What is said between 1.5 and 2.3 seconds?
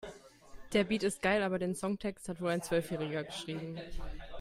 den Songtext